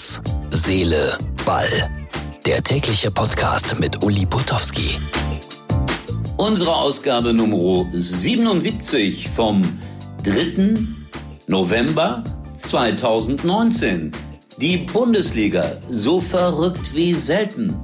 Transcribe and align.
Herz, 0.00 0.22
Seele, 0.48 1.18
Ball. 1.44 1.90
Der 2.46 2.62
tägliche 2.62 3.10
Podcast 3.10 3.78
mit 3.78 4.02
Uli 4.02 4.24
Potowski. 4.24 4.96
Unsere 6.38 6.74
Ausgabe 6.74 7.34
Nummer 7.34 7.86
77 7.92 9.28
vom 9.28 9.60
3. 10.24 10.74
November 11.48 12.24
2019. 12.56 14.12
Die 14.58 14.78
Bundesliga, 14.78 15.76
so 15.90 16.18
verrückt 16.18 16.94
wie 16.94 17.12
selten. 17.12 17.76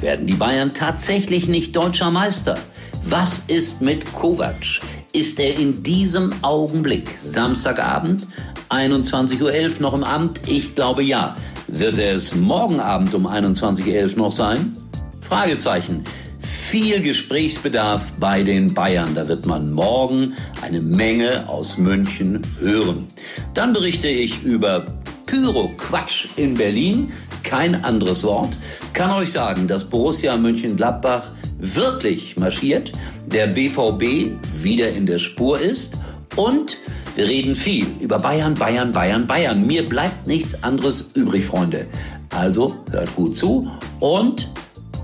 Werden 0.00 0.26
die 0.26 0.34
Bayern 0.36 0.72
tatsächlich 0.72 1.48
nicht 1.48 1.76
deutscher 1.76 2.10
Meister? 2.10 2.58
Was 3.04 3.40
ist 3.40 3.82
mit 3.82 4.10
Kovac? 4.14 4.80
Ist 5.12 5.40
er 5.40 5.58
in 5.58 5.82
diesem 5.82 6.32
Augenblick, 6.42 7.08
Samstagabend, 7.22 8.26
21.11 8.68 9.40
Uhr 9.76 9.80
noch 9.80 9.94
im 9.94 10.04
Amt? 10.04 10.40
Ich 10.46 10.74
glaube 10.74 11.02
ja. 11.02 11.34
Wird 11.66 11.96
er 11.96 12.14
es 12.14 12.34
morgen 12.34 12.78
Abend 12.78 13.14
um 13.14 13.26
21.11 13.26 14.12
Uhr 14.12 14.18
noch 14.18 14.32
sein? 14.32 14.76
Fragezeichen. 15.20 16.04
Viel 16.40 17.00
Gesprächsbedarf 17.00 18.12
bei 18.20 18.42
den 18.42 18.74
Bayern. 18.74 19.14
Da 19.14 19.26
wird 19.28 19.46
man 19.46 19.72
morgen 19.72 20.34
eine 20.60 20.82
Menge 20.82 21.48
aus 21.48 21.78
München 21.78 22.42
hören. 22.60 23.08
Dann 23.54 23.72
berichte 23.72 24.08
ich 24.08 24.42
über 24.42 24.86
Pyro-Quatsch 25.24 26.28
in 26.36 26.52
Berlin. 26.54 27.12
Kein 27.44 27.82
anderes 27.82 28.24
Wort. 28.24 28.50
Kann 28.92 29.10
euch 29.10 29.32
sagen, 29.32 29.68
dass 29.68 29.84
Borussia 29.84 30.36
Mönchengladbach 30.36 31.30
wirklich 31.58 32.36
marschiert, 32.36 32.92
der 33.26 33.48
BVB 33.48 34.32
wieder 34.62 34.90
in 34.90 35.06
der 35.06 35.18
Spur 35.18 35.60
ist 35.60 35.98
und 36.36 36.78
wir 37.16 37.26
reden 37.26 37.54
viel 37.54 37.86
über 37.98 38.18
Bayern, 38.18 38.54
Bayern, 38.54 38.92
Bayern, 38.92 39.26
Bayern. 39.26 39.66
Mir 39.66 39.88
bleibt 39.88 40.26
nichts 40.26 40.62
anderes 40.62 41.10
übrig, 41.14 41.44
Freunde. 41.44 41.86
Also 42.30 42.76
hört 42.90 43.14
gut 43.16 43.36
zu 43.36 43.68
und 43.98 44.48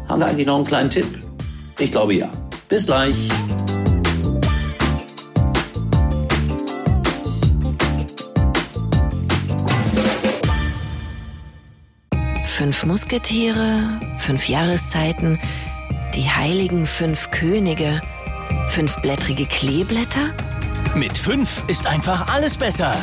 haben 0.09 0.21
wir 0.21 0.27
eigentlich 0.27 0.47
noch 0.47 0.57
einen 0.57 0.67
kleinen 0.67 0.91
Tipp? 0.91 1.07
Ich 1.79 1.91
glaube 1.91 2.15
ja. 2.15 2.31
Bis 2.69 2.87
gleich. 2.87 3.17
Fünf 12.45 12.87
Musketiere, 12.87 14.01
fünf 14.19 14.49
Jahreszeiten, 14.49 15.41
die 16.15 16.31
heiligen 16.31 16.87
fünf 16.87 17.31
Könige, 17.31 18.01
fünfblättrige 18.69 19.47
Kleeblätter? 19.47 20.31
Mit 20.95 21.17
5 21.17 21.65
ist 21.67 21.87
einfach 21.87 22.29
alles 22.29 22.57
besser. 22.57 22.97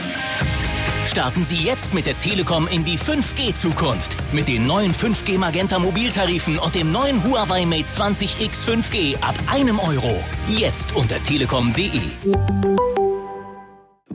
Starten 1.05 1.43
Sie 1.43 1.57
jetzt 1.57 1.93
mit 1.93 2.05
der 2.05 2.17
Telekom 2.19 2.67
in 2.67 2.85
die 2.85 2.97
5G-Zukunft. 2.97 4.15
Mit 4.31 4.47
den 4.47 4.65
neuen 4.65 4.93
5G 4.93 5.37
Magenta 5.37 5.79
Mobiltarifen 5.79 6.57
und 6.57 6.75
dem 6.75 6.91
neuen 6.91 7.23
Huawei 7.23 7.65
Mate 7.65 7.87
20X 7.87 8.65
5G 8.65 9.21
ab 9.21 9.35
einem 9.47 9.79
Euro. 9.79 10.23
Jetzt 10.47 10.95
unter 10.95 11.21
telekom.de. 11.21 13.00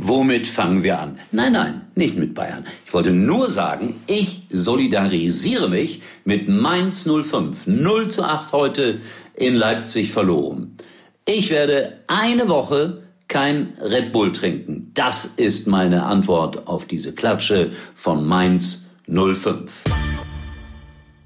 Womit 0.08 0.46
fangen 0.46 0.84
wir 0.84 1.00
an? 1.00 1.18
Nein, 1.32 1.50
nein, 1.50 1.80
nicht 1.96 2.16
mit 2.16 2.32
Bayern. 2.32 2.64
Ich 2.86 2.94
wollte 2.94 3.10
nur 3.10 3.50
sagen, 3.50 4.00
ich 4.06 4.42
solidarisiere 4.50 5.68
mich 5.68 6.00
mit 6.24 6.48
Mainz 6.48 7.08
05. 7.08 7.66
0 7.66 8.06
zu 8.06 8.22
8 8.22 8.52
heute 8.52 9.00
in 9.34 9.56
Leipzig 9.56 10.12
verloren. 10.12 10.76
Ich 11.24 11.50
werde 11.50 12.04
eine 12.06 12.48
Woche 12.48 13.02
kein 13.26 13.72
Red 13.80 14.12
Bull 14.12 14.30
trinken. 14.30 14.92
Das 14.94 15.24
ist 15.24 15.66
meine 15.66 16.04
Antwort 16.04 16.68
auf 16.68 16.84
diese 16.84 17.12
Klatsche 17.12 17.72
von 17.96 18.24
Mainz 18.24 18.90
05. 19.08 19.82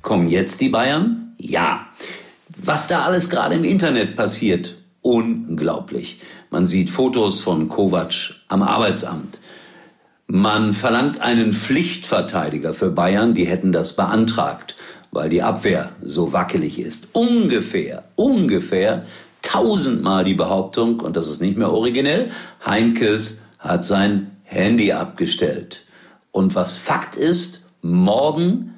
Kommen 0.01 0.31
jetzt 0.31 0.59
die 0.59 0.71
Bayern? 0.71 1.35
Ja. 1.37 1.87
Was 2.57 2.89
da 2.89 3.03
alles 3.03 3.29
gerade 3.29 3.57
im 3.57 3.65
Internet 3.65 4.17
passiert, 4.17 4.80
unglaublich. 5.03 6.21
Man 6.51 6.67
sieht 6.67 6.91
Fotos 6.91 7.41
von 7.41 7.69
Kovac 7.69 8.35
am 8.49 8.63
Arbeitsamt. 8.63 9.39
Man 10.27 10.73
verlangt 10.73 11.21
einen 11.21 11.53
Pflichtverteidiger 11.53 12.73
für 12.73 12.91
Bayern, 12.91 13.35
die 13.35 13.47
hätten 13.47 13.73
das 13.73 13.97
beantragt, 13.97 14.77
weil 15.11 15.29
die 15.29 15.43
Abwehr 15.43 15.91
so 16.03 16.33
wackelig 16.33 16.79
ist. 16.79 17.09
Ungefähr, 17.13 18.05
ungefähr 18.15 19.05
tausendmal 19.43 20.23
die 20.23 20.35
Behauptung, 20.35 21.01
und 21.01 21.17
das 21.17 21.29
ist 21.29 21.41
nicht 21.41 21.59
mehr 21.59 21.73
originell, 21.73 22.31
Heinkes 22.65 23.41
hat 23.59 23.85
sein 23.85 24.31
Handy 24.45 24.93
abgestellt. 24.93 25.85
Und 26.31 26.55
was 26.55 26.77
Fakt 26.77 27.17
ist, 27.17 27.63
morgen 27.83 28.75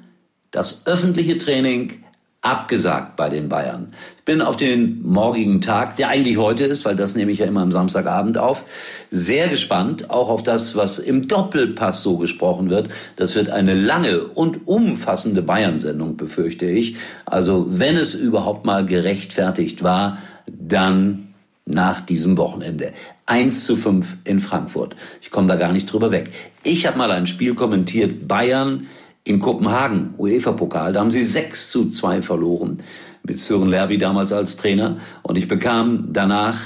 das 0.51 0.87
öffentliche 0.87 1.37
Training 1.37 2.03
abgesagt 2.43 3.15
bei 3.15 3.29
den 3.29 3.47
Bayern. 3.47 3.87
Ich 4.17 4.25
bin 4.25 4.41
auf 4.41 4.57
den 4.57 5.01
morgigen 5.01 5.61
Tag, 5.61 5.95
der 5.95 6.09
eigentlich 6.09 6.37
heute 6.37 6.65
ist, 6.65 6.83
weil 6.83 6.95
das 6.95 7.15
nehme 7.15 7.31
ich 7.31 7.39
ja 7.39 7.45
immer 7.45 7.61
am 7.61 7.71
Samstagabend 7.71 8.37
auf, 8.37 8.65
sehr 9.09 9.47
gespannt, 9.47 10.09
auch 10.09 10.29
auf 10.29 10.43
das, 10.43 10.75
was 10.75 10.99
im 10.99 11.29
Doppelpass 11.29 12.03
so 12.03 12.17
gesprochen 12.17 12.69
wird. 12.69 12.89
Das 13.15 13.33
wird 13.35 13.49
eine 13.49 13.73
lange 13.73 14.25
und 14.25 14.67
umfassende 14.67 15.41
Bayern-Sendung, 15.41 16.17
befürchte 16.17 16.65
ich. 16.65 16.97
Also 17.25 17.65
wenn 17.69 17.95
es 17.95 18.13
überhaupt 18.13 18.65
mal 18.65 18.85
gerechtfertigt 18.85 19.81
war, 19.81 20.17
dann 20.45 21.29
nach 21.65 22.01
diesem 22.01 22.37
Wochenende. 22.37 22.91
1 23.25 23.65
zu 23.65 23.77
5 23.77 24.17
in 24.25 24.39
Frankfurt. 24.39 24.97
Ich 25.21 25.31
komme 25.31 25.47
da 25.47 25.55
gar 25.55 25.71
nicht 25.71 25.85
drüber 25.85 26.11
weg. 26.11 26.29
Ich 26.61 26.85
habe 26.85 26.97
mal 26.97 27.11
ein 27.11 27.25
Spiel 27.25 27.55
kommentiert, 27.55 28.27
Bayern 28.27 28.87
in 29.23 29.39
Kopenhagen, 29.39 30.13
UEFA-Pokal. 30.17 30.93
Da 30.93 30.99
haben 30.99 31.11
sie 31.11 31.23
6 31.23 31.69
zu 31.69 31.89
2 31.89 32.21
verloren 32.21 32.77
mit 33.23 33.39
Sören 33.39 33.69
Lerby 33.69 33.97
damals 33.97 34.33
als 34.33 34.57
Trainer. 34.57 34.97
Und 35.21 35.37
ich 35.37 35.47
bekam 35.47 36.09
danach 36.11 36.59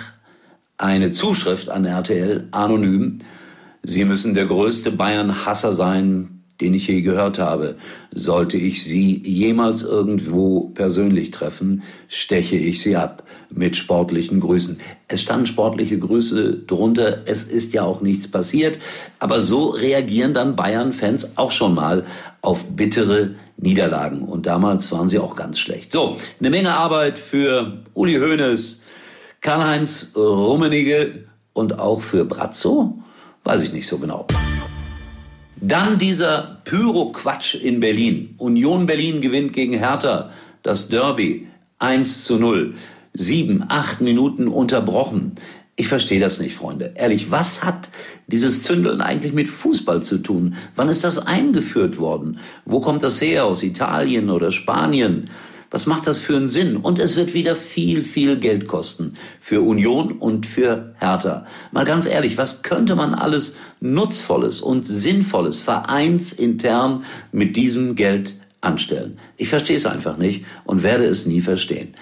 eine 0.78 1.12
Zuschrift 1.12 1.69
an 1.69 1.85
RTL, 1.85 2.47
anonym. 2.51 3.19
Sie 3.84 4.06
müssen 4.06 4.34
der 4.34 4.46
größte 4.46 4.91
Bayern-Hasser 4.91 5.72
sein, 5.72 6.36
den 6.62 6.73
ich 6.73 6.88
je 6.88 7.01
gehört 7.01 7.40
habe. 7.40 7.75
Sollte 8.12 8.57
ich 8.57 8.84
Sie 8.84 9.22
jemals 9.25 9.84
irgendwo 9.84 10.69
persönlich 10.69 11.31
treffen, 11.31 11.84
steche 12.07 12.56
ich 12.56 12.81
Sie 12.81 12.95
ab 12.95 13.23
mit 13.50 13.75
sportlichen 13.75 14.40
Grüßen. 14.40 14.79
Es 15.07 15.22
standen 15.22 15.46
sportliche 15.46 16.00
Grüße 16.00 16.63
drunter. 16.67 17.23
Es 17.25 17.44
ist 17.44 17.73
ja 17.73 17.84
auch 17.84 18.01
nichts 18.01 18.29
passiert. 18.29 18.79
Aber 19.19 19.40
so 19.40 19.69
reagieren 19.69 20.34
dann 20.34 20.56
Bayern-Fans 20.56 21.38
auch 21.38 21.51
schon 21.51 21.73
mal 21.75 22.06
auf 22.41 22.66
bittere 22.75 23.35
Niederlagen. 23.57 24.22
Und 24.23 24.46
damals 24.46 24.91
waren 24.91 25.09
sie 25.09 25.19
auch 25.19 25.35
ganz 25.35 25.59
schlecht. 25.59 25.91
So, 25.91 26.17
eine 26.40 26.50
Menge 26.50 26.73
Arbeit 26.75 27.17
für 27.17 27.84
Uli 27.94 28.16
Hoeneß, 28.16 28.81
Karl-Heinz 29.41 30.12
Rummenigge 30.16 31.25
und 31.53 31.79
auch 31.79 32.01
für 32.01 32.25
Brazzo? 32.25 33.00
Weiß 33.44 33.63
ich 33.63 33.73
nicht 33.73 33.88
so 33.88 33.97
genau. 33.97 34.28
Dann 35.62 35.97
dieser 35.97 36.62
Pyro-Quatsch 36.66 37.56
in 37.56 37.79
Berlin. 37.79 38.35
Union 38.38 38.85
Berlin 38.85 39.22
gewinnt 39.22 39.53
gegen 39.53 39.73
Hertha 39.73 40.29
das 40.62 40.90
Derby 40.90 41.47
1 41.79 42.25
zu 42.25 42.38
0. 42.38 42.75
Sieben, 43.13 43.63
acht 43.67 44.00
Minuten 44.00 44.47
unterbrochen. 44.47 45.34
Ich 45.75 45.88
verstehe 45.88 46.19
das 46.19 46.40
nicht, 46.40 46.56
Freunde. 46.56 46.94
Ehrlich, 46.96 47.31
was 47.31 47.63
hat 47.63 47.90
dieses 48.28 48.63
Zündeln 48.63 49.01
eigentlich 49.01 49.34
mit 49.34 49.50
Fußball 49.50 50.03
zu 50.03 50.19
tun? 50.19 50.56
Wann 50.75 50.90
ist 50.90 51.03
das 51.03 51.25
eingeführt 51.25 51.97
worden? 51.97 52.40
Wo 52.66 52.79
kommt 52.79 53.01
das 53.01 53.19
her? 53.22 53.46
Aus 53.46 53.63
Italien 53.63 54.29
oder 54.29 54.51
Spanien? 54.51 55.29
Was 55.69 55.85
macht 55.85 56.07
das 56.07 56.17
für 56.17 56.35
einen 56.35 56.47
Sinn? 56.47 56.78
Und 56.78 56.97
es 56.97 57.17
wird 57.17 57.33
wieder 57.33 57.55
viel, 57.55 58.01
viel 58.01 58.38
Geld 58.38 58.67
kosten 58.67 59.17
für 59.41 59.61
Union 59.61 60.13
und 60.13 60.45
für 60.45 60.95
Hertha. 61.00 61.45
Mal 61.72 61.83
ganz 61.83 62.05
ehrlich, 62.05 62.38
was 62.38 62.63
könnte 62.63 62.95
man 62.95 63.13
alles 63.13 63.55
Nutzvolles 63.81 64.61
und 64.61 64.85
Sinnvolles 64.85 65.59
vereinsintern 65.59 67.03
mit 67.31 67.58
diesem 67.58 67.96
Geld 67.96 68.35
anstellen? 68.61 69.19
Ich 69.35 69.49
verstehe 69.49 69.75
es 69.75 69.85
einfach 69.85 70.17
nicht 70.17 70.46
und 70.64 70.84
werde 70.84 71.05
es 71.05 71.25
nie 71.25 71.41
verstehen. 71.41 71.96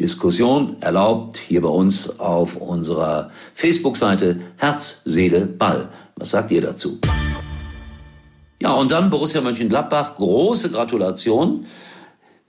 Diskussion 0.00 0.76
erlaubt 0.80 1.36
hier 1.36 1.60
bei 1.60 1.68
uns 1.68 2.18
auf 2.20 2.56
unserer 2.56 3.30
Facebook-Seite 3.52 4.40
Herz, 4.56 5.02
Seele, 5.04 5.44
Ball. 5.44 5.90
Was 6.16 6.30
sagt 6.30 6.50
ihr 6.52 6.62
dazu? 6.62 6.98
Ja, 8.62 8.72
und 8.72 8.90
dann 8.90 9.10
Borussia 9.10 9.42
Mönchengladbach. 9.42 10.16
Große 10.16 10.70
Gratulation. 10.70 11.66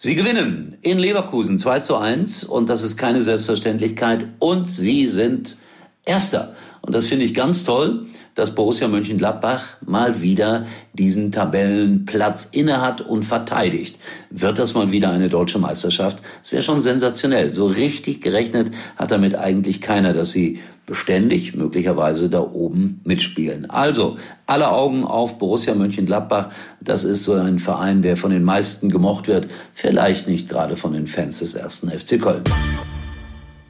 Sie 0.04 0.16
gewinnen 0.16 0.78
in 0.82 0.98
Leverkusen 0.98 1.60
2 1.60 1.82
zu 1.82 1.96
1 1.96 2.46
und 2.46 2.70
das 2.70 2.82
ist 2.82 2.98
keine 2.98 3.22
Selbstverständlichkeit 3.22 4.30
und 4.40 4.68
sie 4.68 5.08
sind 5.08 5.58
Erster. 6.06 6.56
Und 6.82 6.96
das 6.96 7.06
finde 7.06 7.26
ich 7.26 7.36
ganz 7.36 7.64
toll, 7.64 8.08
dass 8.34 8.56
Borussia 8.56 8.88
Mönchengladbach 8.88 9.78
mal 9.86 10.24
wieder 10.24 10.66
diesen 10.94 11.32
Tabellenplatz 11.32 12.46
innehat 12.52 13.02
und 13.02 13.24
verteidigt. 13.24 14.00
Wird 14.32 14.58
das 14.58 14.74
mal 14.74 14.92
wieder 14.92 15.12
eine 15.12 15.30
deutsche 15.30 15.60
Meisterschaft? 15.60 16.24
Das 16.42 16.52
wäre 16.52 16.64
schon 16.64 16.82
sensationell. 16.82 17.54
So 17.54 17.68
richtig 17.68 18.22
gerechnet 18.22 18.72
hat 18.96 19.12
damit 19.12 19.36
eigentlich 19.36 19.82
keiner, 19.82 20.14
dass 20.14 20.32
sie 20.32 20.60
beständig 20.92 21.56
möglicherweise 21.56 22.30
da 22.30 22.42
oben 22.42 23.00
mitspielen. 23.06 23.70
Also 23.70 24.18
alle 24.46 24.72
Augen 24.72 25.06
auf 25.06 25.38
Borussia 25.38 25.74
Mönchengladbach. 25.74 26.50
Das 26.82 27.06
ist 27.06 27.24
so 27.24 27.32
ein 27.32 27.60
Verein, 27.60 28.02
der 28.02 28.18
von 28.18 28.30
den 28.30 28.44
meisten 28.44 28.90
gemocht 28.90 29.30
wird, 29.30 29.48
vielleicht 29.74 30.28
nicht 30.28 30.50
gerade 30.50 30.76
von 30.76 30.92
den 30.92 31.08
Fans 31.08 31.40
des 31.40 31.54
ersten 31.56 31.90
FC 31.90 32.22
Köln. 32.22 32.44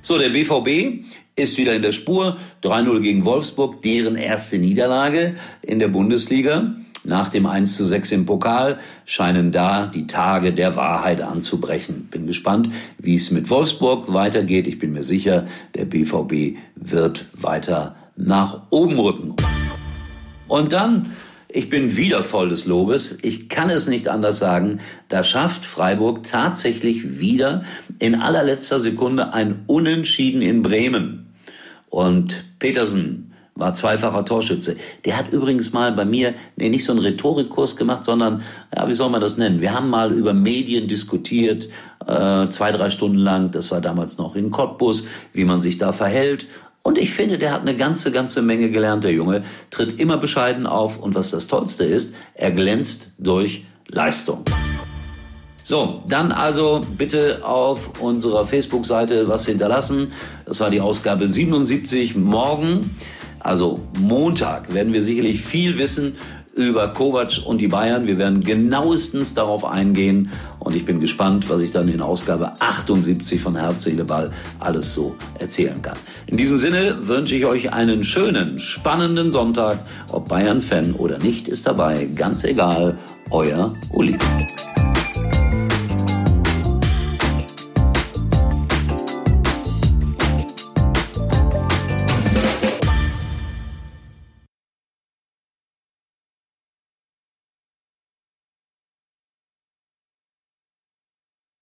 So, 0.01 0.18
der 0.18 0.29
BVB 0.31 1.06
ist 1.35 1.59
wieder 1.59 1.75
in 1.75 1.83
der 1.83 1.91
Spur. 1.91 2.38
3-0 2.63 3.01
gegen 3.01 3.24
Wolfsburg, 3.24 3.83
deren 3.83 4.15
erste 4.15 4.57
Niederlage 4.57 5.35
in 5.62 5.77
der 5.77 5.89
Bundesliga. 5.89 6.74
Nach 7.03 7.30
dem 7.30 7.48
1 7.48 7.77
zu 7.77 7.83
6 7.83 8.12
im 8.12 8.25
Pokal 8.27 8.80
scheinen 9.06 9.51
da 9.51 9.88
die 9.88 10.06
Tage 10.06 10.53
der 10.53 10.75
Wahrheit 10.75 11.21
anzubrechen. 11.21 12.07
Bin 12.12 12.27
gespannt, 12.27 12.69
wie 13.00 13.15
es 13.15 13.31
mit 13.31 13.50
Wolfsburg 13.50 14.13
weitergeht. 14.13 14.68
Ich 14.68 14.77
bin 14.77 14.92
mir 14.94 15.01
sicher, 15.01 15.48
der 15.74 15.86
BVB 15.86 16.57
wird 16.75 17.25
weiter 17.33 17.95
nach 18.15 18.68
oben 18.69 19.00
rücken. 19.00 19.36
Und 20.48 20.74
dann, 20.74 21.13
ich 21.48 21.69
bin 21.69 21.98
wieder 21.98 22.21
voll 22.21 22.50
des 22.50 22.68
Lobes. 22.68 23.18
Ich 23.24 23.50
kann 23.50 23.71
es 23.71 23.88
nicht 23.88 24.07
anders 24.07 24.38
sagen. 24.38 24.80
Da 25.09 25.24
schafft 25.24 25.65
Freiburg 25.65 26.21
tatsächlich 26.24 27.19
wieder 27.19 27.63
in 27.98 28.21
allerletzter 28.21 28.80
Sekunde 28.80 29.33
ein 29.33 29.63
Unentschieden 29.65 30.44
in 30.44 30.62
Bremen. 30.62 31.33
Und 31.89 32.45
Petersen 32.59 33.31
war 33.56 33.74
zweifacher 33.74 34.25
Torschütze. 34.25 34.77
Der 35.06 35.18
hat 35.18 35.33
übrigens 35.33 35.74
mal 35.74 35.92
bei 35.92 36.06
mir, 36.06 36.33
nee, 36.56 36.69
nicht 36.69 36.86
so 36.86 36.94
einen 36.94 37.01
Rhetorikkurs 37.01 37.75
gemacht, 37.75 38.03
sondern, 38.03 38.44
ja, 38.75 38.88
wie 38.88 38.94
soll 38.94 39.09
man 39.09 39.21
das 39.21 39.38
nennen? 39.38 39.62
Wir 39.62 39.74
haben 39.74 39.89
mal 39.89 40.12
über 40.12 40.33
Medien 40.33 40.88
diskutiert, 40.88 41.68
äh, 42.07 42.48
zwei, 42.48 42.71
drei 42.71 42.89
Stunden 42.89 43.18
lang, 43.18 43.51
das 43.51 43.71
war 43.71 43.81
damals 43.81 44.18
noch 44.18 44.36
in 44.36 44.51
Cottbus, 44.51 45.07
wie 45.33 45.45
man 45.45 45.62
sich 45.62 45.77
da 45.77 45.92
verhält. 45.92 46.48
Und 46.83 46.98
ich 46.98 47.12
finde, 47.12 47.38
der 47.38 47.51
hat 47.51 47.62
eine 47.62 47.75
ganze, 47.75 48.12
ganze 48.12 48.42
Menge 48.42 48.71
gelernt, 48.71 49.03
der 49.03 49.12
Junge, 49.12 49.44
tritt 49.69 50.00
immer 50.00 50.18
bescheiden 50.18 50.65
auf 50.65 51.00
und 51.00 51.13
was 51.13 51.31
das 51.31 51.48
Tollste 51.48 51.83
ist, 51.83 52.15
er 52.33 52.51
glänzt 52.51 53.13
durch 53.19 53.65
Leistung. 53.88 54.44
So, 55.63 56.01
dann 56.07 56.31
also 56.31 56.81
bitte 56.98 57.45
auf 57.45 58.01
unserer 58.01 58.45
Facebook-Seite 58.45 59.27
was 59.27 59.45
hinterlassen. 59.45 60.12
Das 60.45 60.59
war 60.59 60.71
die 60.71 60.81
Ausgabe 60.81 61.27
77 61.27 62.15
morgen. 62.15 62.89
Also 63.43 63.79
Montag 63.99 64.73
werden 64.73 64.93
wir 64.93 65.01
sicherlich 65.01 65.41
viel 65.41 65.77
wissen 65.77 66.15
über 66.55 66.89
Kovac 66.89 67.41
und 67.45 67.59
die 67.59 67.67
Bayern. 67.67 68.07
Wir 68.07 68.17
werden 68.17 68.41
genauestens 68.41 69.33
darauf 69.33 69.63
eingehen 69.65 70.29
und 70.59 70.75
ich 70.75 70.85
bin 70.85 70.99
gespannt, 70.99 71.49
was 71.49 71.61
ich 71.61 71.71
dann 71.71 71.88
in 71.88 72.01
Ausgabe 72.01 72.53
78 72.59 73.41
von 73.41 73.55
Herz, 73.55 73.83
Seele, 73.83 74.05
Ball 74.05 74.31
alles 74.59 74.93
so 74.93 75.15
erzählen 75.39 75.81
kann. 75.81 75.97
In 76.27 76.38
diesem 76.38 76.59
Sinne 76.59 77.07
wünsche 77.07 77.35
ich 77.35 77.45
euch 77.45 77.71
einen 77.73 78.03
schönen, 78.03 78.59
spannenden 78.59 79.31
Sonntag. 79.31 79.79
Ob 80.11 80.27
Bayern-Fan 80.27 80.93
oder 80.93 81.17
nicht, 81.17 81.47
ist 81.47 81.67
dabei. 81.67 82.09
Ganz 82.15 82.43
egal. 82.43 82.97
Euer 83.29 83.73
Uli. 83.93 84.17